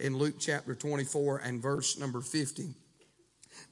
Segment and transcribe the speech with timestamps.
[0.00, 2.74] in Luke chapter 24 and verse number 50.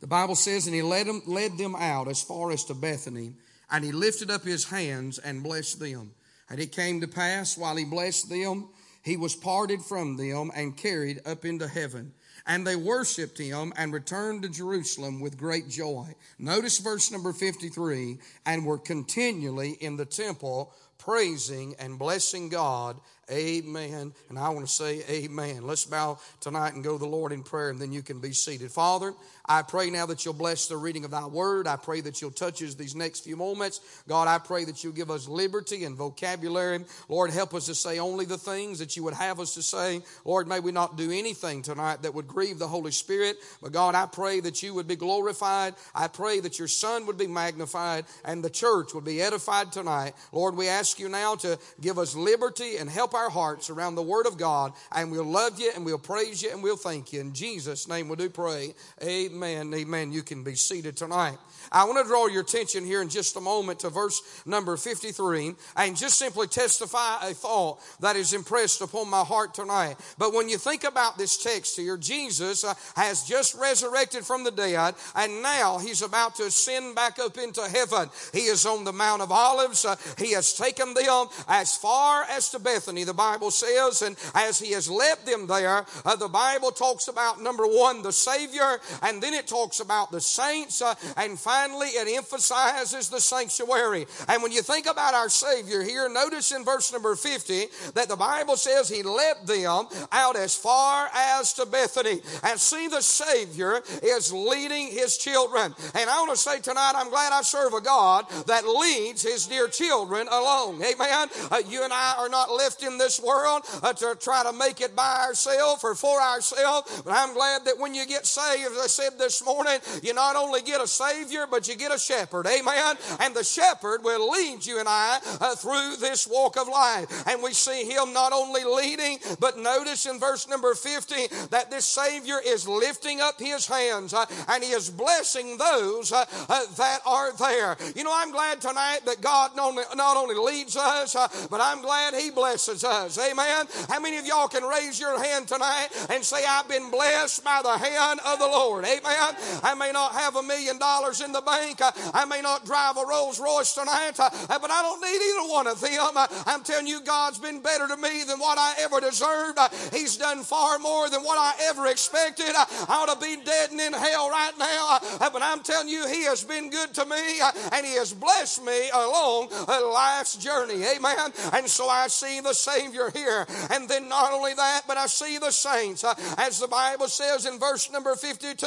[0.01, 3.35] The Bible says, And he led them, led them out as far as to Bethany,
[3.71, 6.13] and he lifted up his hands and blessed them.
[6.49, 8.69] And it came to pass, while he blessed them,
[9.03, 12.13] he was parted from them and carried up into heaven.
[12.47, 16.15] And they worshiped him and returned to Jerusalem with great joy.
[16.39, 23.01] Notice verse number 53 and were continually in the temple praising and blessing God
[23.31, 24.13] Amen.
[24.29, 25.65] And I want to say amen.
[25.65, 28.33] Let's bow tonight and go to the Lord in prayer, and then you can be
[28.33, 28.73] seated.
[28.73, 29.15] Father,
[29.47, 31.69] I pray now that you'll bless the reading of thy word.
[31.69, 33.81] I pray that you'll touch us these next few moments.
[34.09, 36.85] God, I pray that you'll give us liberty and vocabulary.
[37.09, 40.03] Lord, help us to say only the things that you would have us to say.
[40.25, 43.37] Lord, may we not do anything tonight that would grieve the Holy Spirit.
[43.63, 45.75] But God, I pray that you would be glorified.
[45.95, 50.15] I pray that your Son would be magnified and the church would be edified tonight.
[50.33, 54.03] Lord, we ask you now to give us liberty and help our hearts around the
[54.03, 54.73] Word of God.
[54.93, 57.21] And we'll love you and we'll praise you and we'll thank you.
[57.21, 58.75] In Jesus' name we do pray.
[59.03, 59.43] Amen.
[59.43, 59.75] Amen.
[59.75, 60.13] Amen.
[60.13, 61.39] You can be seated tonight.
[61.71, 65.55] I want to draw your attention here in just a moment to verse number 53
[65.77, 69.97] and just simply testify a thought that is impressed upon my heart tonight.
[70.19, 74.51] But when you think about this text here, Jesus uh, has just resurrected from the
[74.51, 78.09] dead and now he's about to ascend back up into heaven.
[78.33, 79.85] He is on the Mount of Olives.
[79.85, 84.59] Uh, he has taken them as far as to Bethany, the Bible says, and as
[84.59, 89.23] he has led them there, uh, the Bible talks about number one, the Savior, and
[89.23, 94.07] then it talks about the saints, uh, and finally it emphasizes the sanctuary.
[94.29, 98.17] And when you think about our Savior here, notice in verse number 50 that the
[98.17, 102.21] Bible says He led them out as far as to Bethany.
[102.43, 105.75] And see, the Savior is leading His children.
[105.95, 109.47] And I want to say tonight, I'm glad I serve a God that leads His
[109.47, 110.83] dear children along.
[110.83, 111.29] Amen.
[111.51, 114.81] Uh, you and I are not left in this world uh, to try to make
[114.81, 117.03] it by ourselves or for ourselves.
[117.03, 120.37] But I'm glad that when you get saved, as I said this morning, you not
[120.37, 122.47] only get a Savior, but you get a shepherd.
[122.47, 122.97] Amen.
[123.21, 127.27] And the shepherd will lead you and I uh, through this walk of life.
[127.27, 131.87] And we see him not only leading, but notice in verse number 50 that this
[131.87, 137.01] Savior is lifting up his hands uh, and he is blessing those uh, uh that
[137.07, 137.77] are there.
[137.95, 141.61] You know, I'm glad tonight that God not only, not only leads us, uh, but
[141.61, 143.67] I'm glad he blesses Amen.
[143.89, 147.61] How many of y'all can raise your hand tonight and say, I've been blessed by
[147.63, 148.85] the hand of the Lord?
[148.85, 149.37] Amen.
[149.63, 151.81] I may not have a million dollars in the bank.
[152.15, 155.67] I may not drive a Rolls Royce tonight, uh, but I don't need either one
[155.67, 156.17] of them.
[156.17, 159.59] Uh, I'm telling you, God's been better to me than what I ever deserved.
[159.59, 162.53] Uh, he's done far more than what I ever expected.
[162.55, 166.25] I ought to be dead and in hell right now, but I'm telling you, He
[166.25, 167.41] has been good to me
[167.73, 170.83] and He has blessed me along a life's journey.
[170.85, 171.33] Amen.
[171.53, 173.47] And so I see the Savior here.
[173.71, 176.05] And then not only that, but I see the saints,
[176.39, 178.67] as the Bible says in verse number 52,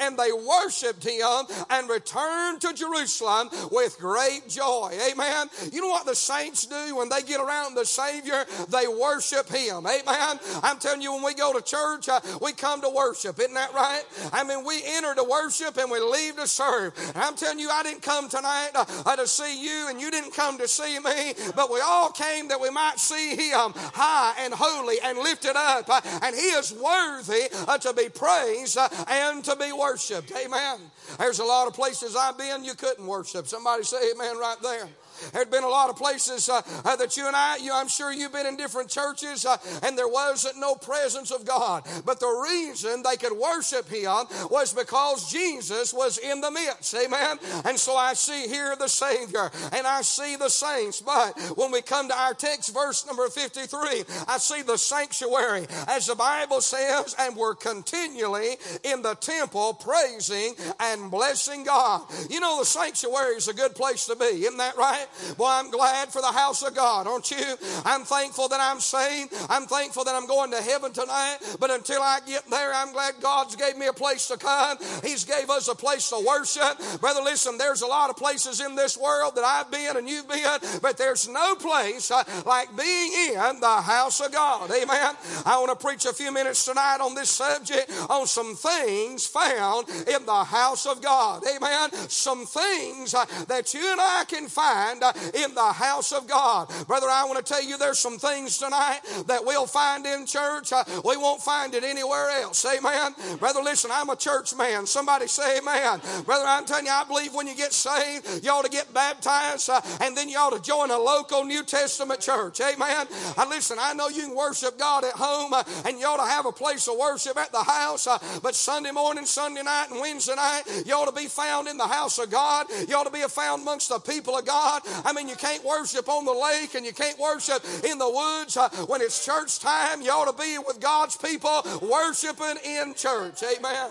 [0.00, 4.92] and they worshiped Him and returned to Jerusalem with great joy.
[5.10, 5.48] Amen.
[5.72, 8.44] You know what the saints do when they get around the Savior?
[8.68, 9.86] They worship Him.
[9.86, 10.38] Amen.
[10.62, 13.38] I'm telling you, when we go to church, uh, we come to worship.
[13.38, 14.02] Isn't that right?
[14.32, 16.92] I mean, we enter to worship and we leave to serve.
[17.14, 20.10] And I'm telling you, I didn't come tonight uh, uh, to see you and you
[20.10, 24.34] didn't come to see me, but we all came that we might see Him high
[24.40, 25.88] and holy and lifted up.
[25.88, 30.32] Uh, and He is worthy uh, to be praised uh, and to be worshiped.
[30.32, 30.78] Amen.
[31.18, 33.46] There's a lot of places I've been you couldn't worship.
[33.46, 34.88] Somebody say amen right there.
[35.32, 38.12] There'd been a lot of places uh, uh, that you and I, you, I'm sure
[38.12, 41.84] you've been in different churches, uh, and there wasn't no presence of God.
[42.04, 46.94] But the reason they could worship Him was because Jesus was in the midst.
[46.94, 47.38] Amen.
[47.64, 51.00] And so I see here the Savior, and I see the saints.
[51.00, 56.06] But when we come to our text, verse number 53, I see the sanctuary, as
[56.06, 62.02] the Bible says, and we're continually in the temple praising and blessing God.
[62.30, 65.03] You know, the sanctuary is a good place to be, isn't that right?
[65.36, 67.56] Boy, I'm glad for the house of God, aren't you?
[67.84, 69.32] I'm thankful that I'm saved.
[69.48, 71.38] I'm thankful that I'm going to heaven tonight.
[71.60, 74.78] But until I get there, I'm glad God's gave me a place to come.
[75.02, 77.00] He's gave us a place to worship.
[77.00, 80.28] Brother, listen, there's a lot of places in this world that I've been and you've
[80.28, 84.70] been, but there's no place uh, like being in the house of God.
[84.70, 85.14] Amen.
[85.46, 89.88] I want to preach a few minutes tonight on this subject on some things found
[89.88, 91.42] in the house of God.
[91.44, 91.92] Amen.
[92.08, 96.26] Some things uh, that you and I can find find uh, in the house of
[96.26, 96.68] God.
[96.86, 100.72] Brother, I want to tell you there's some things tonight that we'll find in church.
[100.72, 102.64] Uh, we won't find it anywhere else.
[102.64, 103.14] Amen.
[103.38, 104.86] Brother, listen, I'm a church man.
[104.86, 106.00] Somebody say amen.
[106.24, 109.70] Brother, I'm telling you, I believe when you get saved, you ought to get baptized
[109.70, 112.60] uh, and then you ought to join a local New Testament church.
[112.60, 113.06] Amen.
[113.36, 115.52] Uh, listen, I know you can worship God at home
[115.84, 118.06] and you ought to have a place of worship at the house,
[118.42, 121.86] but Sunday morning, Sunday night, and Wednesday night, you ought to be found in the
[121.86, 122.66] house of God.
[122.88, 124.82] You ought to be found amongst the people of God.
[125.04, 128.56] I mean, you can't worship on the lake and you can't worship in the woods.
[128.56, 133.42] Uh, when it's church time, you ought to be with God's people worshiping in church.
[133.42, 133.90] Amen.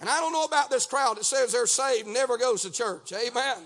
[0.00, 3.12] And I don't know about this crowd that says they're saved never goes to church.
[3.12, 3.56] Amen.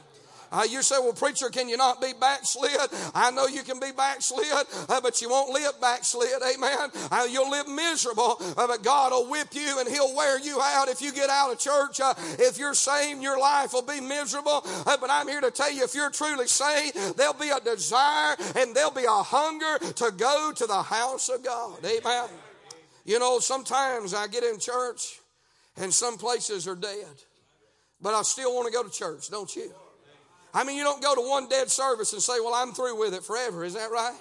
[0.51, 2.77] Uh, you say, well, preacher, can you not be backslid?
[3.15, 4.47] I know you can be backslid,
[4.89, 6.31] uh, but you won't live backslid.
[6.55, 6.91] Amen.
[7.11, 10.89] Uh, you'll live miserable, uh, but God will whip you and He'll wear you out
[10.89, 12.01] if you get out of church.
[12.01, 14.63] Uh, if you're saved, your life will be miserable.
[14.65, 18.37] Uh, but I'm here to tell you, if you're truly saved, there'll be a desire
[18.57, 21.79] and there'll be a hunger to go to the house of God.
[21.85, 22.29] Amen.
[23.05, 25.21] You know, sometimes I get in church
[25.77, 27.07] and some places are dead,
[28.01, 29.73] but I still want to go to church, don't you?
[30.55, 33.15] I mean, you don't go to one dead service and say, Well, I'm through with
[33.15, 33.65] it forever.
[33.65, 34.15] Is that right?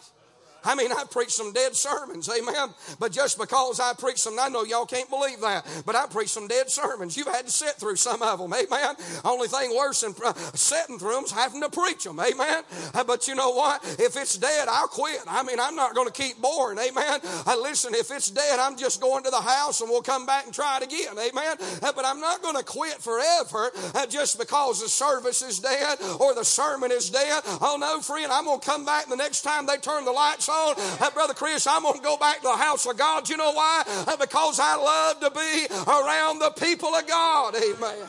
[0.67, 2.69] I mean, I preach some dead sermons, amen.
[2.99, 6.27] But just because I preach some, I know y'all can't believe that, but I preach
[6.27, 7.15] some dead sermons.
[7.15, 8.95] You've had to sit through some of them, amen.
[9.23, 12.63] Only thing worse than uh, sitting through them is having to preach them, amen.
[12.93, 13.81] Uh, but you know what?
[13.97, 15.21] If it's dead, I'll quit.
[15.25, 17.21] I mean, I'm not going to keep boring, amen.
[17.23, 20.45] Uh, listen, if it's dead, I'm just going to the house and we'll come back
[20.45, 21.55] and try it again, amen.
[21.79, 23.71] But I'm not going to quit forever
[24.09, 27.41] just because the service is dead or the sermon is dead.
[27.61, 30.49] Oh no, friend, I'm going to come back the next time they turn the lights
[30.49, 30.75] on on.
[31.01, 33.29] Uh, Brother Chris, I'm going to go back to the house of God.
[33.29, 33.83] You know why?
[34.07, 37.55] Uh, because I love to be around the people of God.
[37.55, 38.07] Amen.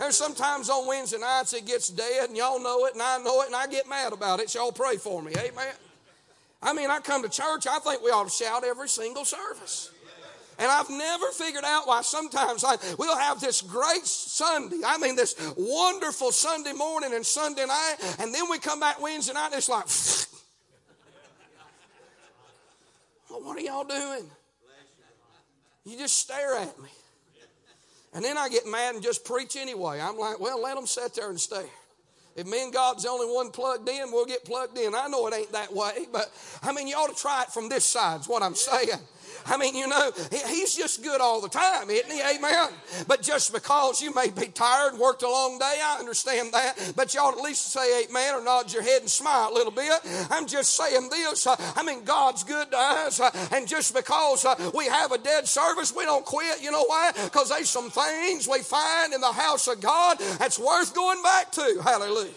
[0.00, 3.42] And sometimes on Wednesday nights it gets dead, and y'all know it, and I know
[3.42, 4.50] it, and I get mad about it.
[4.50, 5.32] So y'all pray for me.
[5.36, 5.74] Amen.
[6.62, 9.90] I mean, I come to church, I think we ought to shout every single service.
[10.60, 14.78] And I've never figured out why sometimes I, we'll have this great Sunday.
[14.84, 19.34] I mean, this wonderful Sunday morning and Sunday night, and then we come back Wednesday
[19.34, 19.84] night, and it's like,
[23.42, 24.30] What are y'all doing?
[25.84, 26.88] You just stare at me.
[28.14, 30.00] And then I get mad and just preach anyway.
[30.00, 31.64] I'm like, well, let them sit there and stare.
[32.36, 34.94] If me and God's the only one plugged in, we'll get plugged in.
[34.94, 36.30] I know it ain't that way, but
[36.62, 39.00] I mean, you ought to try it from this side, is what I'm saying.
[39.48, 42.20] I mean, you know, he's just good all the time, isn't he?
[42.20, 42.68] Amen.
[43.06, 46.92] But just because you may be tired worked a long day, I understand that.
[46.96, 49.72] But you ought at least say amen or nod your head and smile a little
[49.72, 49.92] bit.
[50.30, 51.46] I'm just saying this.
[51.46, 53.20] Uh, I mean, God's good to us.
[53.20, 56.62] Uh, and just because uh, we have a dead service, we don't quit.
[56.62, 57.12] You know why?
[57.12, 61.52] Because there's some things we find in the house of God that's worth going back
[61.52, 61.80] to.
[61.82, 62.30] Hallelujah.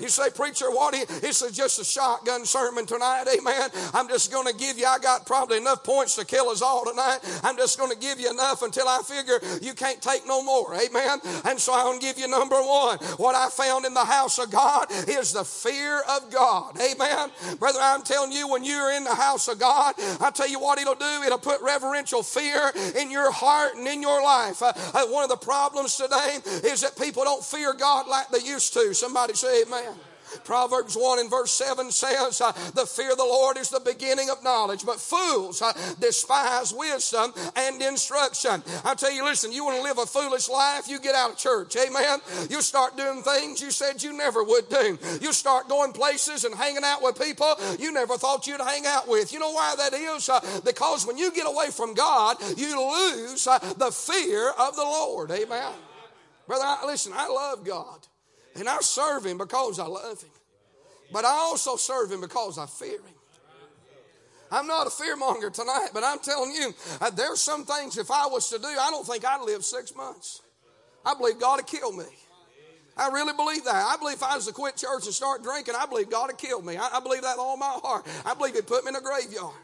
[0.00, 0.94] You say, Preacher, what?
[0.94, 3.24] It's just a shotgun sermon tonight.
[3.38, 3.70] Amen.
[3.94, 6.84] I'm just going to give you, I got probably enough points to kill us all
[6.84, 7.18] tonight.
[7.42, 10.74] I'm just going to give you enough until I figure you can't take no more.
[10.74, 11.20] Amen.
[11.44, 12.98] And so to give you number one.
[13.16, 16.78] What I found in the house of God is the fear of God.
[16.80, 17.30] Amen.
[17.58, 20.78] Brother, I'm telling you, when you're in the house of God, I tell you what
[20.78, 21.22] it'll do.
[21.24, 24.62] It'll put reverential fear in your heart and in your life.
[24.62, 28.46] Uh, uh, one of the problems today is that people don't fear God like they
[28.46, 28.94] used to.
[28.94, 29.87] Somebody say amen.
[30.44, 34.30] Proverbs 1 and verse 7 says, uh, The fear of the Lord is the beginning
[34.30, 38.62] of knowledge, but fools uh, despise wisdom and instruction.
[38.84, 41.38] I tell you, listen, you want to live a foolish life, you get out of
[41.38, 41.76] church.
[41.76, 42.20] Amen.
[42.50, 44.98] You start doing things you said you never would do.
[45.20, 49.08] You start going places and hanging out with people you never thought you'd hang out
[49.08, 49.32] with.
[49.32, 50.28] You know why that is?
[50.28, 55.30] Uh, because when you get away from God, you lose the fear of the Lord.
[55.30, 55.72] Amen.
[56.46, 58.06] Brother, I, listen, I love God.
[58.56, 60.30] And I serve him because I love him.
[61.12, 63.14] But I also serve him because I fear him.
[64.50, 68.26] I'm not a fearmonger tonight, but I'm telling you, uh, there's some things if I
[68.26, 70.40] was to do, I don't think I'd live six months.
[71.04, 72.04] I believe God would kill me.
[72.96, 73.74] I really believe that.
[73.74, 76.38] I believe if I was to quit church and start drinking, I believe God would
[76.38, 76.76] kill me.
[76.76, 78.06] I, I believe that with all my heart.
[78.26, 79.54] I believe He'd put me in a graveyard.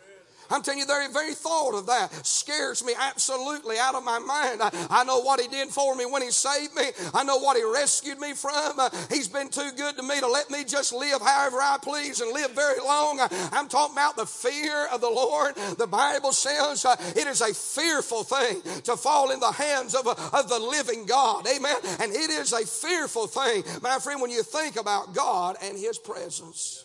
[0.50, 4.62] I'm telling you, the very thought of that scares me absolutely out of my mind.
[4.62, 6.84] I, I, know what He did for me when He saved me.
[7.12, 8.78] I know what He rescued me from.
[8.78, 12.20] Uh, he's been too good to me to let me just live however I please
[12.20, 13.20] and live very long.
[13.20, 15.54] Uh, I'm talking about the fear of the Lord.
[15.78, 20.06] The Bible says uh, it is a fearful thing to fall in the hands of,
[20.06, 21.46] a, of the living God.
[21.46, 21.76] Amen.
[22.00, 25.98] And it is a fearful thing, my friend, when you think about God and His
[25.98, 26.83] presence.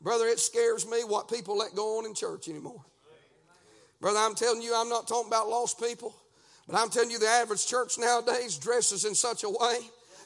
[0.00, 2.84] Brother, it scares me what people let go on in church anymore.
[4.00, 6.14] Brother, I'm telling you, I'm not talking about lost people,
[6.66, 9.78] but I'm telling you, the average church nowadays dresses in such a way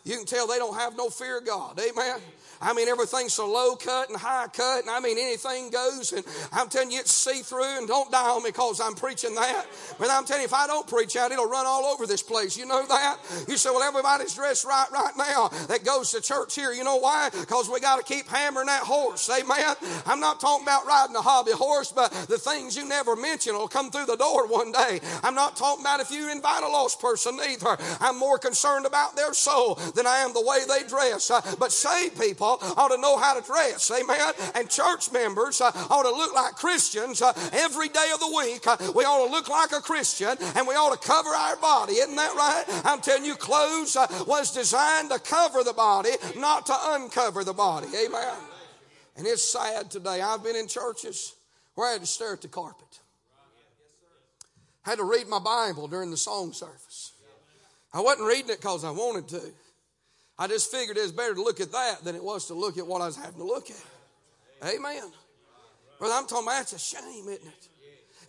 [0.04, 1.80] you can tell they don't have no fear of God.
[1.80, 2.20] Amen.
[2.60, 6.12] I mean, everything's so low cut and high cut, and I mean, anything goes.
[6.12, 9.34] And I'm telling you, it's see through, and don't die on me because I'm preaching
[9.34, 9.66] that.
[9.98, 12.56] But I'm telling you, if I don't preach out, it'll run all over this place.
[12.56, 13.18] You know that?
[13.48, 16.72] You say, well, everybody's dressed right right now that goes to church here.
[16.72, 17.30] You know why?
[17.30, 19.28] Because we got to keep hammering that horse.
[19.30, 19.74] Amen.
[20.06, 23.68] I'm not talking about riding a hobby horse, but the things you never mention will
[23.68, 25.00] come through the door one day.
[25.22, 27.76] I'm not talking about if you invite a lost person either.
[28.00, 31.30] I'm more concerned about their soul than I am the way they dress.
[31.30, 33.90] Uh, but saved people ought to know how to dress.
[33.90, 34.32] Amen.
[34.54, 38.66] And church members uh, ought to look like Christians uh, every day of the week.
[38.94, 41.94] We ought to look like a Christian and we ought to cover our body.
[41.94, 42.64] Isn't that right?
[42.84, 43.96] I'm telling you, clothes
[44.26, 47.88] was designed to cover the body, not to uncover the body.
[48.06, 48.34] Amen.
[49.16, 50.20] And it's sad today.
[50.20, 51.34] I've been in churches
[51.74, 52.84] where I had to stare at the carpet.
[54.82, 57.12] Had to read my Bible during the song service.
[57.92, 59.40] I wasn't reading it because I wanted to.
[60.38, 62.76] I just figured it was better to look at that than it was to look
[62.78, 63.84] at what I was having to look at.
[64.74, 65.12] Amen.
[65.98, 67.68] Brother, I'm talking about that's a shame, isn't it?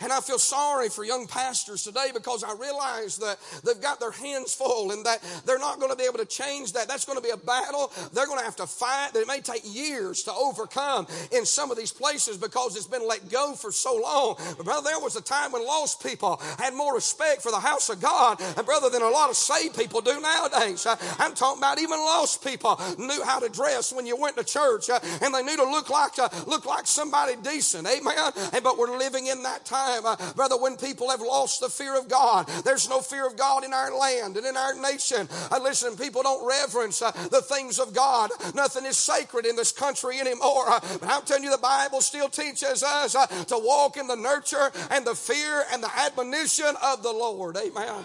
[0.01, 4.11] And I feel sorry for young pastors today because I realize that they've got their
[4.11, 6.87] hands full and that they're not going to be able to change that.
[6.87, 7.91] That's going to be a battle.
[8.13, 11.71] They're going to have to fight that it may take years to overcome in some
[11.71, 14.35] of these places because it's been let go for so long.
[14.57, 17.89] But brother, there was a time when lost people had more respect for the house
[17.89, 20.85] of God, and brother, than a lot of saved people do nowadays.
[21.19, 24.89] I'm talking about even lost people knew how to dress when you went to church,
[24.89, 27.87] and they knew to look like uh, look like somebody decent.
[27.87, 28.31] Amen.
[28.53, 31.69] And but we're living in that time time, uh, brother, when people have lost the
[31.69, 32.47] fear of God.
[32.63, 35.27] There's no fear of God in our land and in our nation.
[35.51, 38.31] Uh, listen, people don't reverence uh, the things of God.
[38.53, 40.65] Nothing is sacred in this country anymore.
[40.99, 43.13] But I'm telling you, the Bible still teaches us
[43.45, 47.57] to walk in the nurture and the fear and the admonition of the Lord.
[47.57, 48.03] Amen.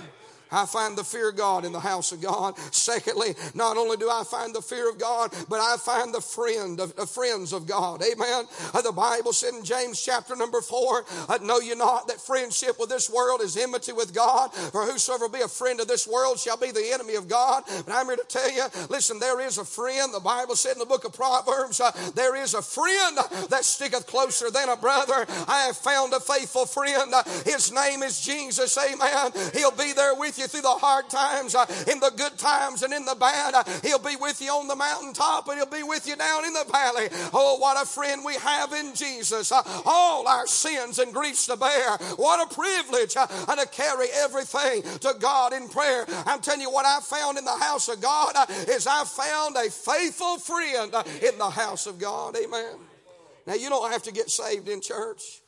[0.52, 2.58] I find the fear of God in the house of God.
[2.72, 6.80] Secondly, not only do I find the fear of God, but I find the friend
[6.80, 8.02] of the friends of God.
[8.02, 8.44] Amen.
[8.74, 12.78] Uh, the Bible said in James chapter number four, uh, know you not that friendship
[12.78, 14.52] with this world is enmity with God?
[14.52, 17.64] For whosoever be a friend of this world shall be the enemy of God.
[17.66, 20.12] But I'm here to tell you, listen, there is a friend.
[20.12, 24.06] The Bible said in the book of Proverbs, uh, there is a friend that sticketh
[24.06, 25.26] closer than a brother.
[25.48, 27.12] I have found a faithful friend.
[27.44, 28.76] His name is Jesus.
[28.78, 29.32] Amen.
[29.54, 32.82] He'll be there with you you through the hard times, uh, in the good times,
[32.82, 33.54] and in the bad.
[33.54, 36.52] Uh, he'll be with you on the mountaintop, and he'll be with you down in
[36.52, 37.08] the valley.
[37.32, 39.52] Oh, what a friend we have in Jesus.
[39.52, 41.96] Uh, all our sins and griefs to bear.
[42.16, 46.06] What a privilege uh, to carry everything to God in prayer.
[46.26, 48.34] I'm telling you what I found in the house of God
[48.68, 50.92] is I found a faithful friend
[51.22, 52.36] in the house of God.
[52.36, 52.74] Amen.
[53.46, 55.40] Now, you don't have to get saved in church.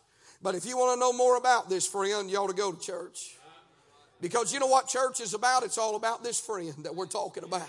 [0.43, 2.81] But if you want to know more about this friend, you ought to go to
[2.81, 3.37] church.
[4.23, 5.65] Because you know what church is about?
[5.65, 7.69] It's all about this friend that we're talking about.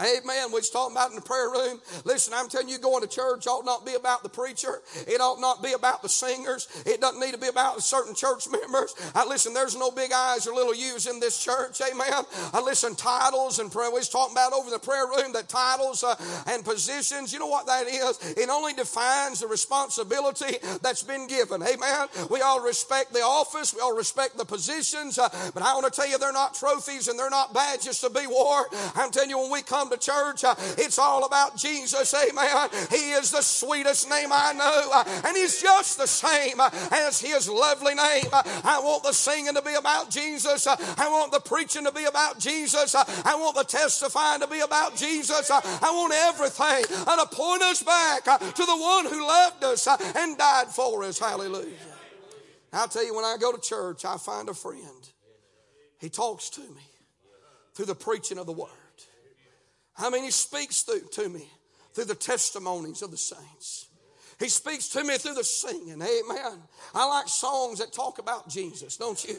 [0.00, 0.52] Amen.
[0.52, 1.80] We're talking about in the prayer room.
[2.04, 4.80] Listen, I'm telling you, going to church ought not be about the preacher.
[5.06, 6.68] It ought not be about the singers.
[6.86, 8.94] It doesn't need to be about certain church members.
[9.14, 11.80] I listen, there's no big eyes or little U's in this church.
[11.80, 12.24] Amen.
[12.52, 13.90] I listen, titles and prayer.
[13.90, 16.14] We are talking about over the prayer room that titles uh,
[16.46, 17.32] and positions.
[17.32, 18.34] You know what that is?
[18.36, 21.62] It only defines the responsibility that's been given.
[21.62, 22.08] Amen.
[22.30, 23.74] We all respect the office.
[23.74, 25.18] We all respect the positions.
[25.18, 28.10] Uh, but I want to tell you, they're not trophies and they're not badges to
[28.10, 28.64] be worn.
[28.94, 32.14] I'm telling you, when we come to church, uh, it's all about Jesus.
[32.14, 32.68] Amen.
[32.90, 37.20] He is the sweetest name I know, uh, and He's just the same uh, as
[37.20, 38.24] His lovely name.
[38.32, 38.42] Uh.
[38.64, 40.66] I want the singing to be about Jesus.
[40.66, 42.94] Uh, I want the preaching to be about Jesus.
[42.94, 45.50] Uh, I want the testifying to be about Jesus.
[45.50, 49.86] I want everything to point us back to the one who loved us
[50.16, 51.18] and died for us.
[51.18, 51.76] Hallelujah.
[52.72, 54.80] I'll tell you, when I go to church, I find a friend.
[55.98, 56.82] He talks to me
[57.74, 58.70] through the preaching of the word.
[59.96, 61.48] I mean, He speaks through, to me
[61.94, 63.88] through the testimonies of the saints.
[64.38, 66.02] He speaks to me through the singing.
[66.02, 66.62] Amen.
[66.94, 69.36] I like songs that talk about Jesus, don't you?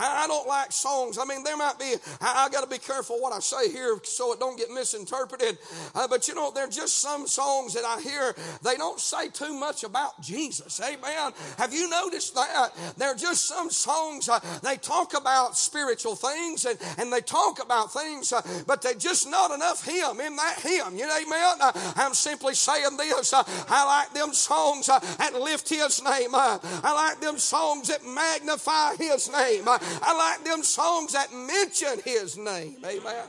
[0.00, 1.18] I, don't like songs.
[1.18, 3.98] I mean, there might be, I, I got to be careful what I say here
[4.04, 5.58] so it don't get misinterpreted.
[5.94, 9.28] Uh, but you know, there are just some songs that I hear, they don't say
[9.28, 10.80] too much about Jesus.
[10.80, 11.32] Amen.
[11.58, 12.70] Have you noticed that?
[12.96, 17.62] There are just some songs, uh, they talk about spiritual things and, and they talk
[17.62, 20.96] about things, uh, but they just not enough Him in that hymn.
[20.96, 21.56] You know, amen.
[21.60, 23.32] Uh, I'm simply saying this.
[23.32, 26.64] Uh, I like them songs uh, that lift His name up.
[26.84, 29.64] I like them songs that magnify His name.
[30.00, 32.76] Like them songs that mention his name.
[32.84, 33.24] Amen.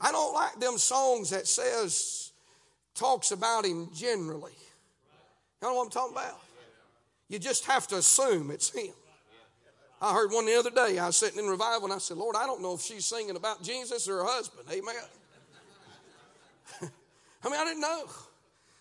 [0.00, 2.32] I don't like them songs that says,
[2.94, 4.52] talks about him generally.
[5.60, 6.40] You know what I'm talking about?
[7.28, 8.92] You just have to assume it's him.
[10.00, 10.98] I heard one the other day.
[10.98, 13.36] I was sitting in revival and I said, Lord, I don't know if she's singing
[13.36, 14.68] about Jesus or her husband.
[14.70, 14.94] Amen.
[17.44, 18.04] I mean, I didn't know.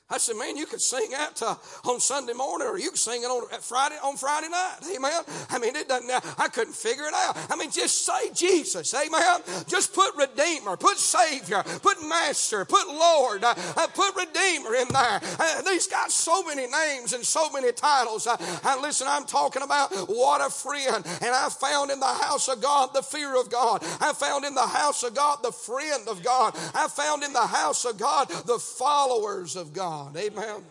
[0.10, 3.24] I said, man, you could sing that uh, on Sunday morning or you could sing
[3.24, 4.78] it on Friday on Friday night.
[4.96, 5.22] Amen.
[5.50, 6.10] I mean, it doesn't,
[6.40, 7.36] I couldn't figure it out.
[7.52, 8.94] I mean, just say Jesus.
[8.94, 9.42] Amen.
[9.68, 15.20] Just put Redeemer, put Savior, put Master, put Lord, uh, uh put Redeemer in there.
[15.40, 18.28] Uh, these got so many names and so many titles.
[18.28, 21.06] Uh, and listen, I'm talking about what a friend.
[21.22, 23.84] And I found in the house of God the fear of God.
[24.00, 26.56] I found in the house of God the friend of God.
[26.74, 29.97] I found in the house of God the followers of God.
[29.98, 30.18] God.
[30.18, 30.62] Amen.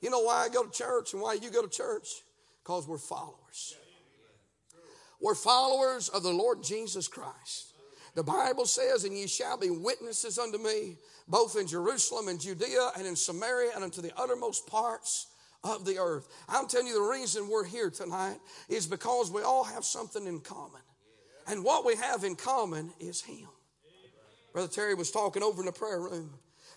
[0.00, 2.22] You know why I go to church and why you go to church?
[2.62, 3.76] Because we're followers.
[5.20, 7.72] We're followers of the Lord Jesus Christ.
[8.14, 12.90] The Bible says, And ye shall be witnesses unto me, both in Jerusalem and Judea
[12.96, 15.26] and in Samaria and unto the uttermost parts
[15.64, 16.28] of the earth.
[16.48, 20.40] I'm telling you, the reason we're here tonight is because we all have something in
[20.40, 20.82] common.
[21.48, 23.48] And what we have in common is Him.
[24.52, 26.30] Brother Terry was talking over in the prayer room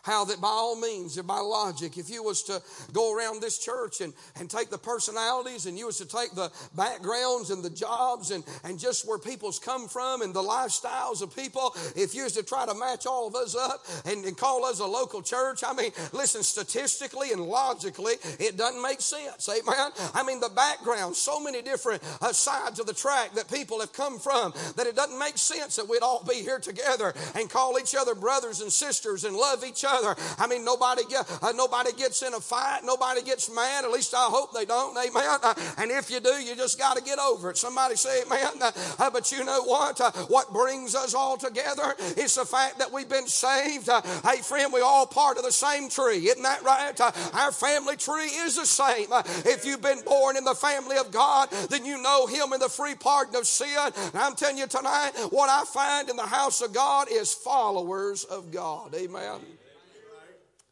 [0.08, 2.62] how that by all means, and by logic, if you was to
[2.94, 6.50] go around this church and, and take the personalities and you was to take the
[6.78, 11.36] backgrounds and the jobs and, and just where people's come from and the lifestyles of
[11.36, 14.64] people, if you was to try to match all of us up and, and call
[14.64, 19.50] us a local church, I mean, listen, statistically and logically, it doesn't make sense.
[19.50, 19.92] Amen.
[20.14, 23.92] I mean, the background, so many different uh, sides of the track that people have
[23.92, 27.78] come from that it doesn't make sense that we'd all be here together and call
[27.78, 30.16] each other brothers and sisters and love each other other.
[30.38, 32.82] I mean, nobody get, uh, nobody gets in a fight.
[32.84, 33.86] Nobody gets mad.
[33.86, 34.98] At least I hope they don't.
[34.98, 35.40] Amen.
[35.44, 37.58] Uh, and if you do, you just got to get over it.
[37.58, 38.62] Somebody say amen.
[38.62, 40.00] Uh, uh, but you know what?
[40.00, 43.90] Uh, what brings us all together is the fact that we've been saved.
[43.90, 46.30] Uh, hey, friend, we're all part of the same tree.
[46.30, 47.00] Isn't that right?
[47.34, 49.08] our family tree is the same.
[49.46, 52.70] if you've been born in the family of God, then you know Him in the
[52.70, 53.68] free pardon of sin.
[53.96, 58.24] And I'm telling you tonight, what I find in the house of God is followers
[58.24, 58.94] of God.
[58.96, 59.42] Amen.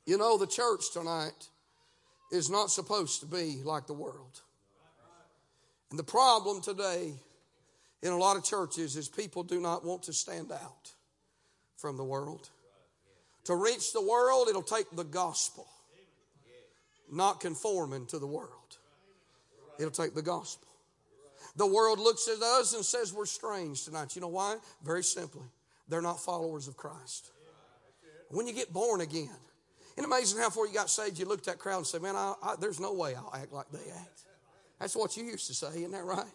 [0.05, 1.49] You know, the church tonight
[2.31, 4.41] is not supposed to be like the world.
[5.89, 7.13] And the problem today
[8.01, 10.91] in a lot of churches is people do not want to stand out
[11.77, 12.49] from the world.
[13.45, 15.67] To reach the world, it'll take the gospel,
[17.11, 18.49] not conforming to the world.
[19.77, 20.67] It'll take the gospel.
[21.55, 24.15] The world looks at us and says we're strange tonight.
[24.15, 24.57] You know why?
[24.83, 25.45] Very simply,
[25.87, 27.31] they're not followers of Christ.
[28.29, 29.29] When you get born again,
[29.97, 32.15] isn't amazing how before you got saved, you looked at that crowd and said, Man,
[32.15, 34.21] I, I, there's no way I'll act like they act.
[34.79, 36.25] That's what you used to say, isn't that right?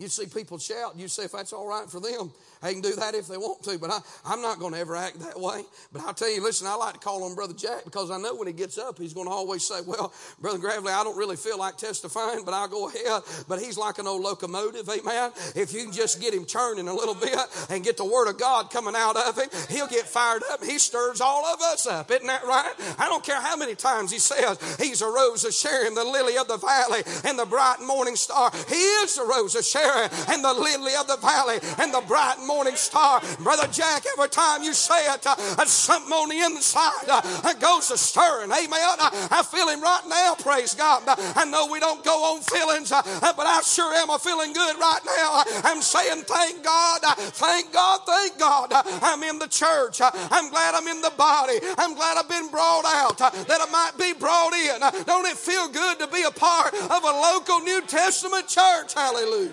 [0.00, 2.32] You see people shout, and you say if that's all right for them,
[2.62, 3.78] they can do that if they want to.
[3.78, 5.62] But I, I'm not going to ever act that way.
[5.92, 8.34] But I'll tell you, listen, I like to call on Brother Jack because I know
[8.34, 10.10] when he gets up, he's going to always say, Well,
[10.40, 13.20] Brother Gravely, I don't really feel like testifying, but I'll go ahead.
[13.46, 15.32] But he's like an old locomotive, amen.
[15.54, 17.36] If you can just get him churning a little bit
[17.68, 20.64] and get the word of God coming out of him, he'll get fired up.
[20.64, 22.10] He stirs all of us up.
[22.10, 22.72] Isn't that right?
[22.98, 26.38] I don't care how many times he says he's a rose of Sharon, the lily
[26.38, 28.50] of the valley, and the bright morning star.
[28.66, 29.89] He is the rose of Sharon
[30.28, 33.20] and the lily of the valley and the bright morning star.
[33.40, 37.98] Brother Jack, every time you say it, uh, something on the inside uh, goes to
[37.98, 38.50] stirring.
[38.50, 38.70] Amen.
[38.72, 41.02] I, I feel him right now, praise God.
[41.06, 43.02] I know we don't go on feelings, uh,
[43.36, 45.42] but I sure am a feeling good right now.
[45.64, 47.00] I'm saying, thank God,
[47.34, 48.72] thank God, thank God.
[49.02, 50.00] I'm in the church.
[50.02, 51.58] I'm glad I'm in the body.
[51.78, 55.04] I'm glad I've been brought out, that I might be brought in.
[55.04, 58.94] Don't it feel good to be a part of a local New Testament church?
[58.94, 59.50] Hallelujah.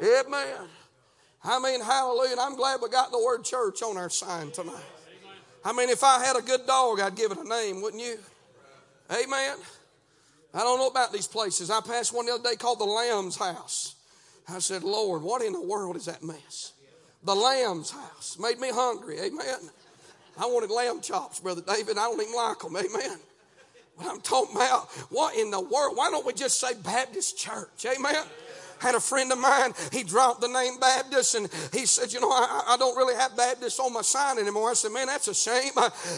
[0.00, 0.68] Amen.
[1.44, 2.32] I mean, hallelujah.
[2.32, 4.74] And I'm glad we got the word church on our sign tonight.
[5.64, 8.18] I mean, if I had a good dog, I'd give it a name, wouldn't you?
[9.10, 9.56] Amen.
[10.54, 11.70] I don't know about these places.
[11.70, 13.96] I passed one the other day called the Lamb's House.
[14.48, 16.72] I said, Lord, what in the world is that mess?
[17.24, 19.18] The Lamb's House made me hungry.
[19.20, 19.70] Amen.
[20.38, 21.98] I wanted lamb chops, Brother David.
[21.98, 22.76] I don't even like them.
[22.76, 23.18] Amen.
[23.98, 25.96] But I'm talking about what in the world?
[25.96, 27.84] Why don't we just say Baptist Church?
[27.84, 28.24] Amen
[28.80, 32.30] had a friend of mine, he dropped the name Baptist and he said, You know,
[32.30, 34.70] I, I don't really have Baptist on my sign anymore.
[34.70, 35.72] I said, Man, that's a shame.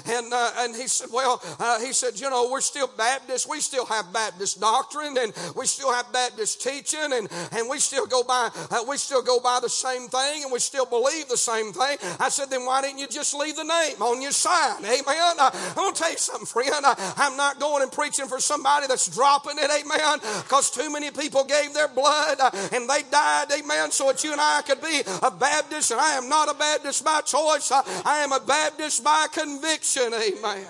[0.06, 3.48] And, uh, and he said, Well, uh, he said, You know, we're still Baptist.
[3.48, 8.06] We still have Baptist doctrine and we still have Baptist teaching and, and we still
[8.06, 11.36] go by, uh, we still go by the same thing and we still believe the
[11.36, 11.98] same thing.
[12.18, 14.84] I said, Then why didn't you just leave the name on your sign?
[14.84, 15.36] Amen.
[15.38, 16.70] Uh, I'm going to tell you something, friend.
[17.16, 19.70] I'm not going and preaching for somebody that's dropping it.
[19.70, 20.18] Amen.
[20.42, 24.32] Because too many people gave their blood Uh, and they died, amen, so that you
[24.32, 25.90] and I could be a Baptist.
[25.90, 30.66] And I am not a Baptist by choice, I am a Baptist by conviction, amen.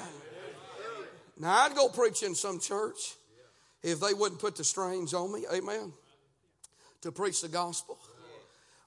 [1.38, 3.14] Now, I'd go preach in some church
[3.83, 5.93] if they wouldn't put the strings on me, amen,
[7.03, 7.99] to preach the gospel.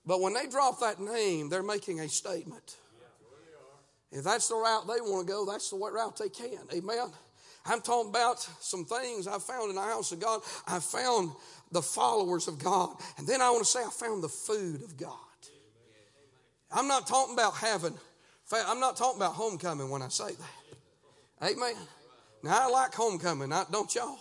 [0.05, 2.75] But when they drop that name, they're making a statement.
[4.11, 6.59] If that's the route they want to go, that's the route they can.
[6.73, 7.09] Amen.
[7.65, 10.41] I'm talking about some things I found in the house of God.
[10.67, 11.31] I found
[11.73, 12.95] the followers of God.
[13.17, 15.17] And then I want to say I found the food of God.
[16.71, 17.93] I'm not talking about having,
[18.51, 21.47] I'm not talking about homecoming when I say that.
[21.51, 21.75] Amen.
[22.41, 24.17] Now I like homecoming, don't y'all?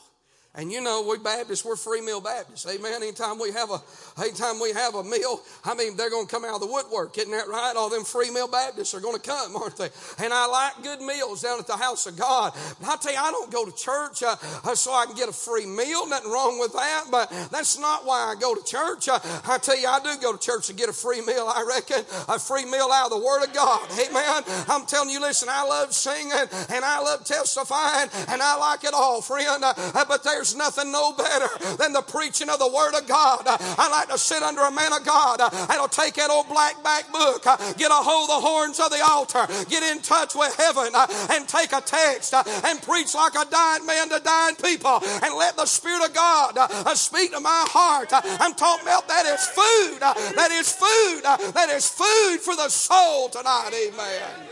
[0.54, 2.66] And you know, we Baptists, we're free meal Baptists.
[2.66, 2.92] Amen.
[2.92, 3.80] Anytime we have a
[4.20, 7.30] anytime we have a meal, I mean they're gonna come out of the woodwork, isn't
[7.30, 7.72] that right?
[7.74, 9.88] All them free meal Baptists are gonna come, aren't they?
[10.18, 12.52] And I like good meals down at the house of God.
[12.80, 15.30] But I tell you, I don't go to church uh, uh, so I can get
[15.30, 16.06] a free meal.
[16.06, 19.08] Nothing wrong with that, but that's not why I go to church.
[19.08, 21.64] Uh, I tell you, I do go to church to get a free meal, I
[21.66, 22.04] reckon.
[22.28, 23.88] A free meal out of the Word of God.
[23.92, 24.42] Amen.
[24.68, 28.92] I'm telling you, listen, I love singing and I love testifying and I like it
[28.92, 29.64] all, friend.
[29.64, 33.44] Uh, but there's there's nothing no better than the preaching of the Word of God.
[33.46, 37.12] I like to sit under a man of God that'll take that old black back
[37.12, 37.44] book,
[37.78, 40.90] get a hold of the horns of the altar, get in touch with heaven,
[41.30, 45.54] and take a text and preach like a dying man to dying people, and let
[45.54, 48.08] the Spirit of God uh, speak to my heart.
[48.12, 50.02] I'm talking about that is food.
[50.02, 51.22] Uh, that is food.
[51.24, 53.70] Uh, that is food for the soul tonight.
[53.70, 54.51] Amen.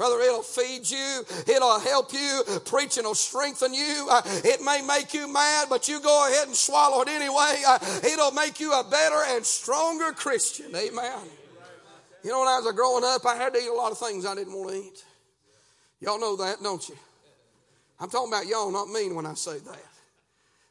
[0.00, 1.22] Brother, it'll feed you.
[1.46, 2.42] It'll help you.
[2.64, 4.06] Preaching will strengthen you.
[4.10, 7.60] Uh, it may make you mad, but you go ahead and swallow it anyway.
[7.68, 10.74] Uh, it'll make you a better and stronger Christian.
[10.74, 11.20] Amen.
[12.24, 14.24] You know, when I was growing up, I had to eat a lot of things
[14.24, 15.04] I didn't want to eat.
[16.00, 16.96] Y'all know that, don't you?
[18.00, 19.84] I'm talking about y'all, not me when I say that.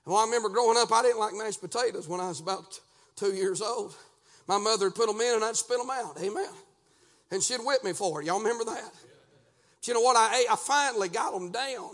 [0.08, 2.80] Well, I remember growing up, I didn't like mashed potatoes when I was about
[3.16, 3.94] two years old.
[4.48, 6.18] My mother would put them in and I'd spit them out.
[6.20, 6.50] Amen.
[7.30, 8.26] And she'd whip me for it.
[8.26, 8.92] Y'all remember that?
[9.80, 10.52] But you know what I ate?
[10.52, 11.90] I finally got them down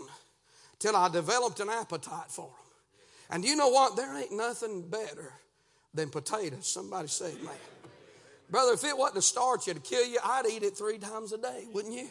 [0.78, 2.52] till I developed an appetite for them.
[3.30, 3.96] And you know what?
[3.96, 5.32] There ain't nothing better
[5.94, 6.66] than potatoes.
[6.66, 7.54] Somebody say, man.
[8.50, 11.32] Brother, if it wasn't to starch you to kill you, I'd eat it three times
[11.32, 12.08] a day, wouldn't you?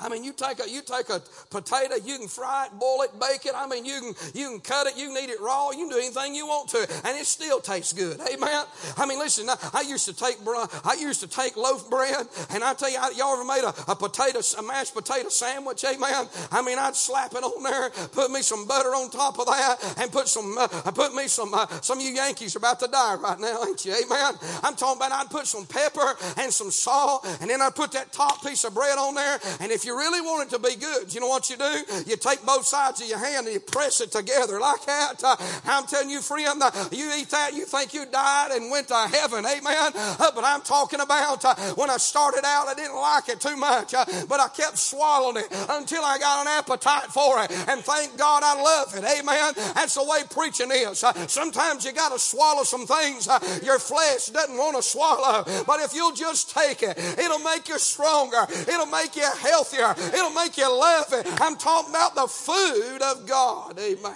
[0.00, 3.18] I mean, you take a you take a potato, you can fry it, boil it,
[3.18, 3.52] bake it.
[3.54, 5.88] I mean, you can you can cut it, you can eat it raw, you can
[5.88, 8.20] do anything you want to, and it still tastes good.
[8.20, 8.64] Amen.
[8.96, 12.62] I mean, listen, I, I used to take I used to take loaf bread, and
[12.62, 15.84] I tell you, I, y'all ever made a, a potato a mashed potato sandwich?
[15.84, 16.26] Amen.
[16.52, 19.94] I mean, I'd slap it on there, put me some butter on top of that,
[19.98, 22.88] and put some uh, put me some uh, some of you Yankees are about to
[22.88, 23.92] die right now, ain't you?
[23.92, 24.34] Amen.
[24.62, 28.12] I'm talking about I'd put some pepper and some salt, and then I'd put that
[28.12, 31.14] top piece of bread on there, and if you really want it to be good,
[31.14, 32.04] you know what you do?
[32.06, 35.24] You take both sides of your hand and you press it together like that.
[35.24, 38.88] Uh, I'm telling you, friend, uh, you eat that, you think you died and went
[38.88, 39.46] to heaven.
[39.46, 39.92] Amen.
[39.96, 41.42] Uh, but I'm talking about
[41.78, 43.92] when I started out, I didn't like it too much,
[44.28, 47.50] but I kept swallowing it until I got an appetite for it.
[47.68, 49.04] And thank God I love it.
[49.04, 49.54] Amen.
[49.74, 51.02] That's the way preaching is.
[51.28, 53.26] Sometimes you got to swallow some things
[53.62, 55.44] your flesh doesn't want to swallow.
[55.66, 58.46] But if you'll just take it, it'll make you stronger.
[58.50, 59.77] It'll make you healthier.
[59.78, 61.12] It'll make you laugh.
[61.40, 63.78] I'm talking about the food of God.
[63.78, 64.14] Amen.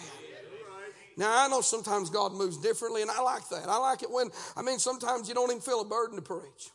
[1.17, 3.69] Now, I know sometimes God moves differently, and I like that.
[3.69, 6.71] I like it when, I mean, sometimes you don't even feel a burden to preach.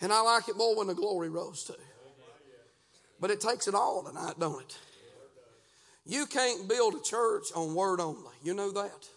[0.00, 1.74] And I like it more when the glory rose too.
[3.20, 4.78] But it takes it all tonight, don't it?
[6.06, 8.32] You can't build a church on word only.
[8.42, 9.08] You know that?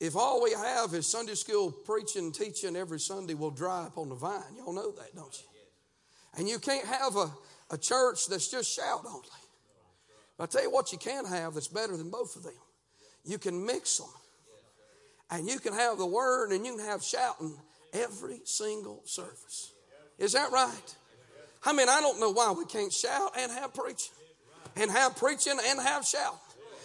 [0.00, 4.08] If all we have is Sunday school preaching, teaching every Sunday, we'll dry up on
[4.08, 4.42] the vine.
[4.56, 5.55] Y'all know that, don't you?
[6.36, 7.30] And you can't have a,
[7.70, 9.28] a church that's just shout only.
[10.36, 12.52] But I tell you what, you can have that's better than both of them.
[13.24, 14.08] You can mix them.
[15.30, 17.56] And you can have the word and you can have shouting
[17.92, 19.72] every single service.
[20.18, 20.96] Is that right?
[21.64, 24.12] I mean, I don't know why we can't shout and have preaching,
[24.76, 26.38] and have preaching and have shout.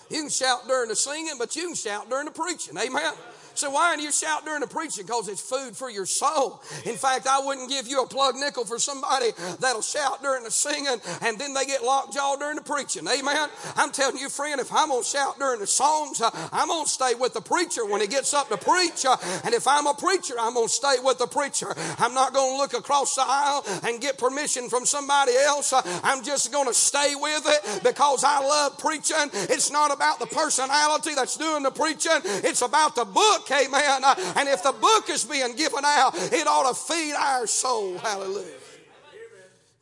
[0.10, 2.78] You can shout during the singing, but you can shout during the preaching.
[2.78, 3.14] Amen.
[3.56, 5.06] So why do you shout during the preaching?
[5.06, 6.62] Because it's food for your soul.
[6.86, 10.52] In fact, I wouldn't give you a plug nickel for somebody that'll shout during the
[10.52, 13.08] singing and then they get lockjaw during the preaching.
[13.08, 13.50] Amen.
[13.76, 17.14] I'm telling you, friend, if I'm gonna shout during the songs, uh, I'm gonna stay
[17.16, 19.06] with the preacher when he gets up to preach.
[19.06, 21.74] Uh, and if I'm a preacher, I'm gonna stay with the preacher.
[22.00, 25.74] I'm not gonna look across the aisle and get permission from somebody else.
[25.74, 29.30] Uh, I'm just gonna stay with it because I love preaching.
[29.34, 32.22] It's not about the personality that's doing the preaching.
[32.24, 34.04] It's about the book book, amen.
[34.38, 37.97] And if the book is being given out, it ought to feed our soul.
[37.97, 38.45] Hallelujah.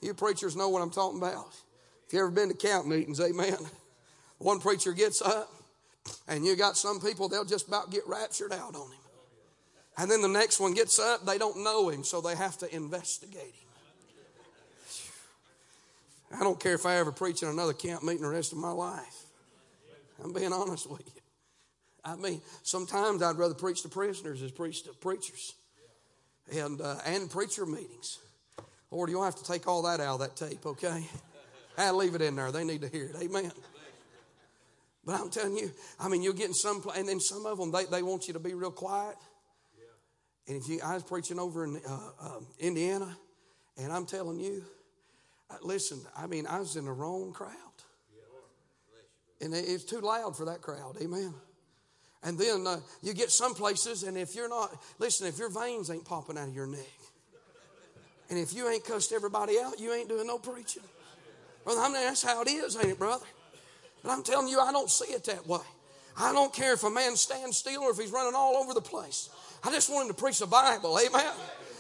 [0.01, 1.53] You preachers know what I'm talking about.
[2.07, 3.57] If you ever been to camp meetings, amen.
[4.37, 5.51] One preacher gets up,
[6.27, 8.97] and you got some people, they'll just about get raptured out on him.
[9.97, 12.73] And then the next one gets up, they don't know him, so they have to
[12.73, 13.67] investigate him.
[16.39, 18.71] I don't care if I ever preach in another camp meeting the rest of my
[18.71, 19.25] life.
[20.23, 21.21] I'm being honest with you.
[22.03, 25.53] I mean, sometimes I'd rather preach to prisoners as preach to preachers
[26.51, 28.19] and, uh, and preacher meetings.
[28.91, 31.05] Lord, you'll have to take all that out of that tape, okay?
[31.77, 32.51] I leave it in there.
[32.51, 33.15] They need to hear it.
[33.21, 33.51] Amen.
[35.05, 37.71] But I'm telling you, I mean, you'll get in some, and then some of them,
[37.71, 39.15] they, they want you to be real quiet.
[40.47, 43.15] And if you, I was preaching over in uh, uh, Indiana,
[43.77, 44.63] and I'm telling you,
[45.49, 47.53] uh, listen, I mean, I was in the wrong crowd.
[49.41, 50.97] And it's too loud for that crowd.
[51.01, 51.33] Amen.
[52.23, 55.89] And then uh, you get some places, and if you're not, listen, if your veins
[55.89, 56.79] ain't popping out of your neck,
[58.29, 60.84] and if you ain't cussed everybody out, you ain't doing no preaching.
[61.63, 63.25] Brother, I mean, that's how it is, ain't it, brother?
[64.03, 65.60] But I'm telling you, I don't see it that way.
[66.17, 68.82] I don't care if a man stands still or if he's running all over the
[68.82, 69.29] place.
[69.63, 70.99] I just want him to preach the Bible.
[70.99, 71.34] Amen.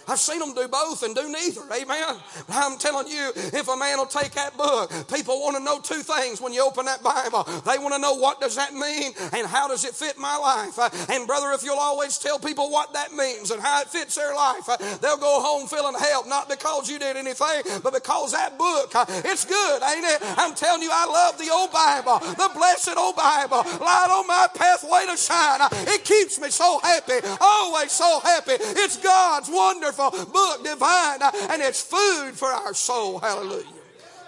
[0.09, 1.61] I've seen them do both and do neither.
[1.71, 2.15] Amen.
[2.47, 5.79] But I'm telling you, if a man will take that book, people want to know
[5.79, 7.43] two things when you open that Bible.
[7.61, 10.79] They want to know what does that mean and how does it fit my life.
[11.09, 14.33] And brother, if you'll always tell people what that means and how it fits their
[14.33, 14.65] life,
[14.99, 18.91] they'll go home feeling help, not because you did anything, but because that book,
[19.25, 20.21] it's good, ain't it?
[20.37, 23.61] I'm telling you, I love the old Bible, the blessed old Bible.
[23.79, 25.61] Light on my pathway to shine.
[25.87, 28.53] It keeps me so happy, always so happy.
[28.57, 33.19] It's God's wonderful book, divine, uh, and it's food for our soul.
[33.19, 33.65] Hallelujah.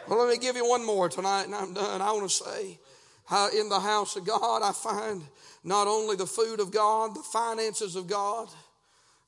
[0.07, 2.01] Well, let me give you one more tonight, and I'm done.
[2.01, 2.77] I want to say,
[3.25, 5.23] how in the house of God, I find
[5.63, 8.49] not only the food of God, the finances of God,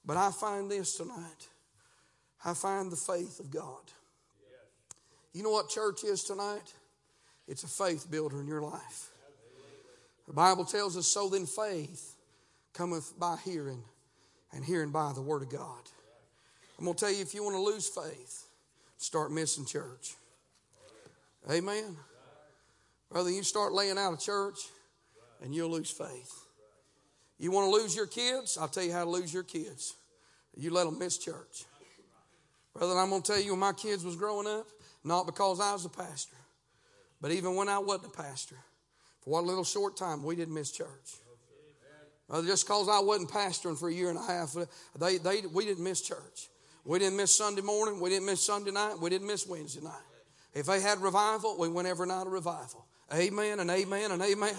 [0.06, 1.48] but I find this tonight.
[2.44, 3.82] I find the faith of God.
[5.32, 6.74] You know what church is tonight?
[7.48, 9.10] It's a faith builder in your life.
[10.28, 12.16] The Bible tells us, so then faith
[12.74, 13.84] cometh by hearing,
[14.52, 15.90] and hearing by the Word of God.
[16.78, 18.46] I'm going to tell you if you want to lose faith,
[18.98, 20.16] start missing church.
[21.52, 21.96] Amen.
[23.12, 24.58] Brother, you start laying out of church
[25.44, 26.46] and you'll lose faith.
[27.38, 28.58] You want to lose your kids?
[28.60, 29.96] I'll tell you how to lose your kids.
[30.56, 31.66] You let them miss church.
[32.74, 34.68] Brother, I'm going to tell you when my kids was growing up,
[35.04, 36.38] not because I was a pastor,
[37.22, 38.58] but even when I wasn't a pastor,
[39.22, 41.18] for what little short time, we didn't miss church.
[42.28, 44.56] Brother, just because I wasn't pastoring for a year and a half,
[44.98, 46.48] they, they, we didn't miss church.
[46.86, 48.00] We didn't miss Sunday morning.
[48.00, 48.96] We didn't miss Sunday night.
[49.00, 50.02] We didn't miss Wednesday night.
[50.54, 52.86] If they had revival, we went every night of revival.
[53.14, 54.56] Amen and amen and amen.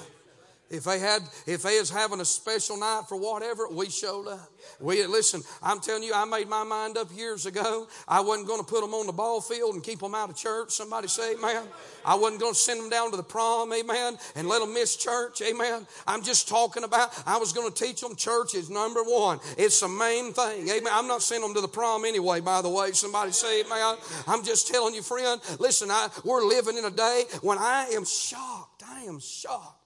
[0.71, 4.51] If they had, if they was having a special night for whatever, we showed up.
[4.81, 5.43] We listen.
[5.63, 7.87] I'm telling you, I made my mind up years ago.
[8.09, 10.37] I wasn't going to put them on the ball field and keep them out of
[10.37, 10.73] church.
[10.73, 11.65] Somebody say, Amen.
[12.05, 14.97] I wasn't going to send them down to the prom, Amen, and let them miss
[14.97, 15.87] church, Amen.
[16.07, 17.11] I'm just talking about.
[17.27, 19.41] I was going to teach them church is number one.
[19.59, 20.93] It's the main thing, Amen.
[20.93, 22.41] I'm not sending them to the prom anyway.
[22.41, 23.97] By the way, somebody say, Amen.
[24.27, 25.43] I'm just telling you, friend.
[25.59, 28.83] Listen, I, we're living in a day when I am shocked.
[28.89, 29.84] I am shocked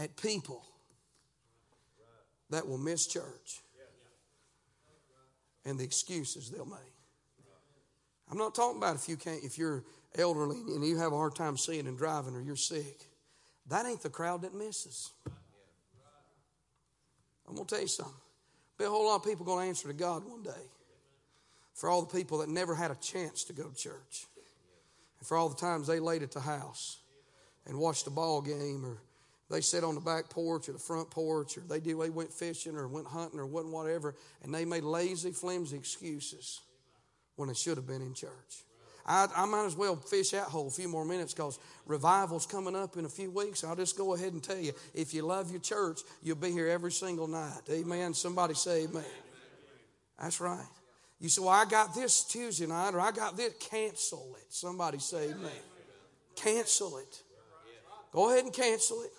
[0.00, 0.64] at people
[2.48, 3.60] that will miss church
[5.66, 6.78] and the excuses they'll make.
[8.30, 9.84] I'm not talking about if you can't, if you're
[10.18, 13.08] elderly and you have a hard time seeing and driving or you're sick.
[13.68, 15.12] That ain't the crowd that misses.
[17.46, 18.14] I'm gonna tell you something.
[18.78, 20.70] Be a whole lot of people gonna answer to God one day.
[21.74, 24.26] For all the people that never had a chance to go to church.
[25.18, 26.98] And for all the times they laid at the house
[27.66, 28.98] and watched a ball game or
[29.50, 32.32] they sat on the back porch or the front porch, or they did they went
[32.32, 36.60] fishing or went hunting or wasn't whatever, and they made lazy, flimsy excuses
[37.36, 38.64] when they should have been in church.
[39.06, 42.76] I, I might as well fish that hole a few more minutes because revival's coming
[42.76, 43.64] up in a few weeks.
[43.64, 46.68] I'll just go ahead and tell you if you love your church, you'll be here
[46.68, 47.62] every single night.
[47.70, 48.14] Amen.
[48.14, 49.02] Somebody say amen.
[50.20, 50.66] That's right.
[51.18, 53.54] You say, Well, I got this Tuesday night, or I got this.
[53.58, 54.52] Cancel it.
[54.52, 55.50] Somebody say amen.
[56.36, 57.22] Cancel it.
[58.12, 59.10] Go ahead and cancel it.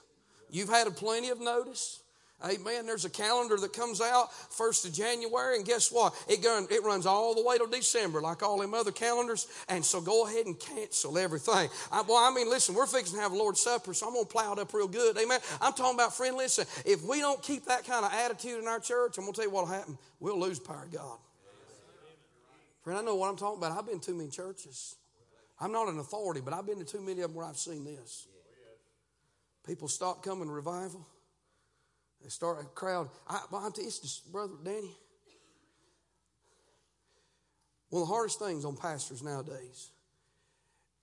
[0.51, 2.01] You've had plenty of notice.
[2.43, 2.87] Amen.
[2.87, 6.13] There's a calendar that comes out first of January, and guess what?
[6.27, 9.47] It, gun, it runs all the way to December, like all them other calendars.
[9.69, 11.69] And so go ahead and cancel everything.
[11.91, 14.53] I, well, I mean, listen, we're fixing to have Lord's Supper, so I'm gonna plow
[14.53, 15.17] it up real good.
[15.17, 15.39] Amen.
[15.61, 16.35] I'm talking about, friend.
[16.35, 19.45] Listen, if we don't keep that kind of attitude in our church, I'm gonna tell
[19.45, 19.97] you what'll happen.
[20.19, 21.17] We'll lose power of God.
[22.83, 23.77] Friend, I know what I'm talking about.
[23.77, 24.95] I've been to too many churches.
[25.59, 27.85] I'm not an authority, but I've been to too many of them where I've seen
[27.85, 28.25] this.
[29.65, 31.05] People stop coming to revival.
[32.21, 33.09] They start a crowd.
[33.27, 34.95] I, well, it's just, Brother Danny.
[37.89, 39.91] One of the hardest things on pastors nowadays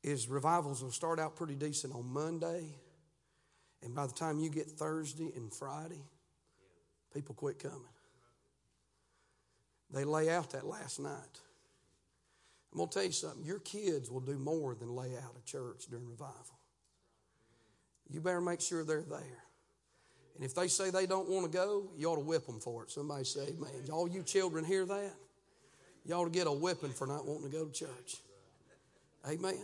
[0.03, 2.65] is revivals will start out pretty decent on Monday,
[3.83, 6.03] and by the time you get Thursday and Friday,
[7.13, 7.83] people quit coming.
[9.91, 11.41] They lay out that last night.
[12.73, 13.45] I'm going to tell you something.
[13.45, 16.58] Your kids will do more than lay out a church during revival
[18.11, 19.45] you better make sure they're there.
[20.37, 22.85] And if they say they don't want to go, you ought to whip them for
[22.85, 22.91] it.
[22.91, 25.13] Somebody say, man, all you children hear that?
[26.07, 28.17] You ought to get a whipping for not wanting to go to church.
[29.29, 29.59] Amen.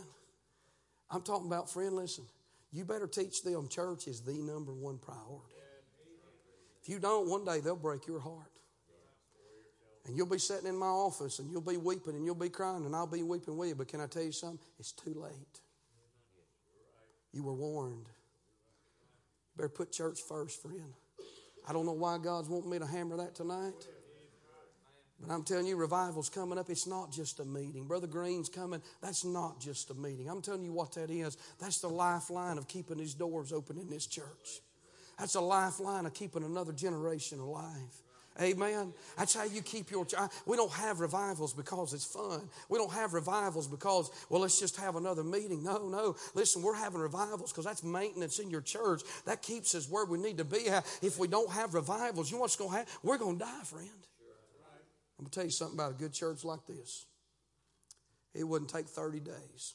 [1.11, 2.25] I'm talking about, friend, listen,
[2.73, 5.55] you better teach them church is the number one priority.
[6.83, 8.51] If you don't, one day they'll break your heart.
[10.07, 12.85] And you'll be sitting in my office and you'll be weeping and you'll be crying
[12.85, 13.75] and I'll be weeping with you.
[13.75, 14.59] But can I tell you something?
[14.79, 15.61] It's too late.
[17.33, 18.09] You were warned.
[19.57, 20.95] Better put church first, friend.
[21.67, 23.87] I don't know why God's wanting me to hammer that tonight.
[25.21, 26.69] But I'm telling you, revival's coming up.
[26.69, 27.87] It's not just a meeting.
[27.87, 28.83] Brother Green's coming.
[29.01, 30.29] That's not just a meeting.
[30.29, 31.39] I'm telling you what that is.
[31.61, 34.61] That's the lifeline of keeping these doors open in this church.
[35.19, 38.03] That's a lifeline of keeping another generation alive.
[38.41, 38.93] Amen.
[39.17, 40.05] That's how you keep your.
[40.05, 40.31] child.
[40.45, 42.49] We don't have revivals because it's fun.
[42.69, 45.63] We don't have revivals because, well, let's just have another meeting.
[45.63, 46.17] No, no.
[46.35, 49.03] Listen, we're having revivals because that's maintenance in your church.
[49.25, 50.67] That keeps us where we need to be.
[51.01, 52.93] If we don't have revivals, you know what's going to happen?
[53.05, 53.89] We're going to die, friend.
[55.19, 57.07] I'm going to tell you something about a good church like this.
[58.35, 59.75] It wouldn't take 30 days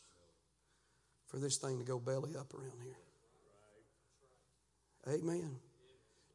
[1.28, 2.98] for this thing to go belly up around here.
[5.16, 5.56] Amen.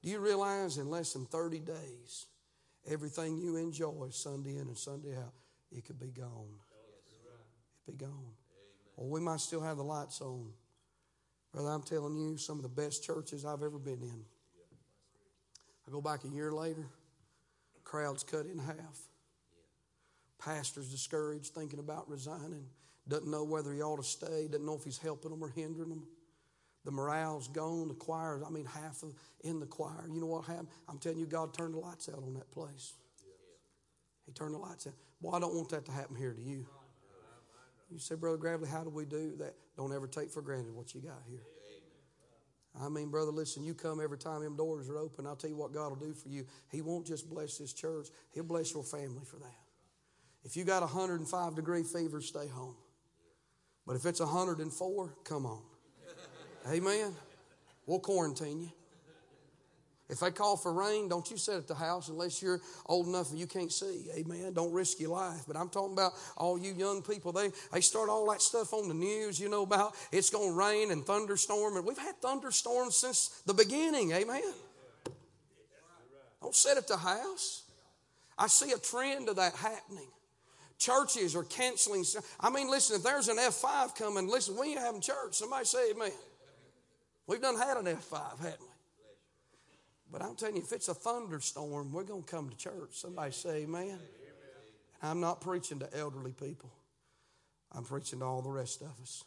[0.05, 2.27] Do you realize in less than 30 days,
[2.91, 5.33] everything you enjoy Sunday in and Sunday out,
[5.73, 6.61] it could be gone?
[7.89, 8.35] It'd be gone.
[8.97, 10.53] Well, we might still have the lights on.
[11.53, 14.25] Brother, I'm telling you, some of the best churches I've ever been in.
[15.89, 16.85] I go back a year later,
[17.83, 18.99] crowd's cut in half.
[20.39, 22.67] Pastor's discouraged, thinking about resigning,
[23.09, 25.89] doesn't know whether he ought to stay, doesn't know if he's helping them or hindering
[25.89, 26.07] them.
[26.85, 27.89] The morale's gone.
[27.89, 30.09] The choir, I mean, half of in the choir.
[30.13, 30.69] You know what happened?
[30.89, 32.95] I'm telling you, God turned the lights out on that place.
[34.27, 34.95] He turned the lights out.
[35.21, 36.67] Boy, I don't want that to happen here to you.
[37.91, 39.55] You say, Brother Gravely, how do we do that?
[39.77, 41.43] Don't ever take for granted what you got here.
[42.83, 45.27] I mean, brother, listen, you come every time them doors are open.
[45.27, 46.45] I'll tell you what God will do for you.
[46.73, 49.55] He won't just bless this church, He'll bless your family for that.
[50.45, 52.77] If you got a 105 degree fever, stay home.
[53.87, 55.63] But if it's 104, come on.
[56.71, 57.15] Amen.
[57.87, 58.71] We'll quarantine you.
[60.09, 63.31] If they call for rain, don't you sit at the house unless you're old enough
[63.31, 64.05] and you can't see.
[64.15, 64.53] Amen.
[64.53, 65.45] Don't risk your life.
[65.47, 67.33] But I'm talking about all you young people.
[67.33, 70.55] They, they start all that stuff on the news, you know, about it's going to
[70.55, 71.77] rain and thunderstorm.
[71.77, 74.13] And we've had thunderstorms since the beginning.
[74.13, 74.43] Amen.
[76.43, 77.63] Don't sit at the house.
[78.37, 80.09] I see a trend of that happening.
[80.77, 82.05] Churches are canceling.
[82.41, 85.33] I mean, listen, if there's an F5 coming, listen, we ain't having church.
[85.33, 86.13] Somebody say amen.
[87.27, 88.67] We've done had an F5, haven't we?
[90.13, 92.91] But I'm telling you, if it's a thunderstorm, we're going to come to church.
[92.93, 93.99] Somebody say amen.
[95.03, 96.71] I'm not preaching to elderly people,
[97.73, 99.25] I'm preaching to all the rest of us.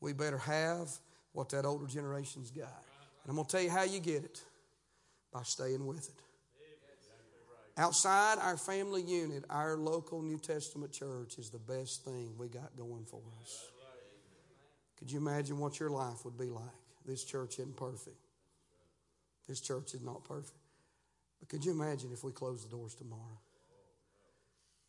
[0.00, 0.90] We better have
[1.32, 2.66] what that older generation's got.
[3.22, 4.42] And I'm going to tell you how you get it
[5.32, 6.14] by staying with it.
[7.76, 12.76] Outside our family unit, our local New Testament church is the best thing we got
[12.76, 13.68] going for us.
[14.98, 16.83] Could you imagine what your life would be like?
[17.04, 18.16] This church isn't perfect.
[19.48, 20.58] This church is not perfect.
[21.38, 23.38] But could you imagine if we closed the doors tomorrow?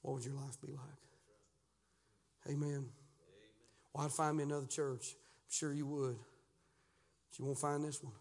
[0.01, 2.53] What would your life be like?
[2.53, 2.85] Amen.
[3.93, 5.15] Well, I'd find me another church.
[5.15, 6.15] I'm sure you would.
[6.15, 8.13] But you won't find this one.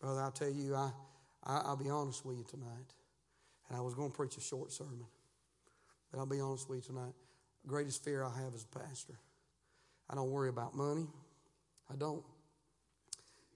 [0.00, 0.90] Brother, I'll tell you, I,
[1.42, 2.92] I, will be honest with you tonight.
[3.68, 5.06] And I was going to preach a short sermon.
[6.12, 7.14] But I'll be honest with you tonight.
[7.62, 9.14] The greatest fear I have as a pastor.
[10.08, 11.06] I don't worry about money.
[11.90, 12.22] I don't.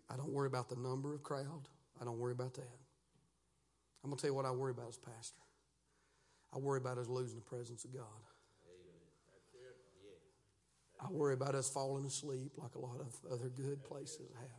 [0.08, 1.68] I don't worry about the number of crowd.
[2.00, 2.78] I don't worry about that.
[4.02, 5.42] I'm going to tell you what I worry about as pastor.
[6.52, 8.04] I worry about us losing the presence of God.
[11.02, 14.50] I worry about us falling asleep like a lot of other good places have.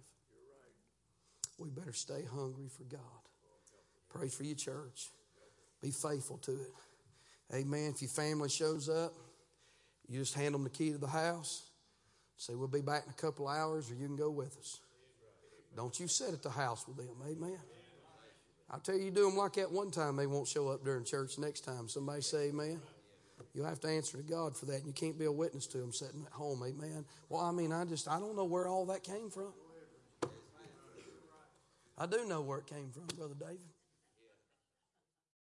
[1.57, 3.01] We better stay hungry for God.
[4.09, 5.09] Pray for your church.
[5.81, 6.73] Be faithful to it.
[7.53, 7.91] Amen.
[7.93, 9.13] If your family shows up,
[10.07, 11.70] you just hand them the key to the house.
[12.41, 14.79] Say, we'll be back in a couple hours, or you can go with us.
[15.75, 17.15] Don't you sit at the house with them.
[17.23, 17.59] Amen.
[18.71, 21.03] I'll tell you, you do them like that one time, they won't show up during
[21.03, 21.87] church next time.
[21.87, 22.81] Somebody say amen.
[23.53, 25.77] You'll have to answer to God for that, and you can't be a witness to
[25.77, 26.63] them sitting at home.
[26.65, 27.05] Amen.
[27.29, 29.53] Well, I mean, I just, I don't know where all that came from.
[31.95, 33.59] I do know where it came from, Brother David.